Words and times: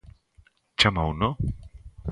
¿Chamouno? 0.79 1.29